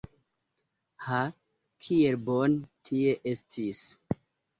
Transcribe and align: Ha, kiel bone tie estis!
Ha, 1.07 1.19
kiel 1.87 2.17
bone 2.29 2.57
tie 2.89 3.13
estis! 3.33 3.83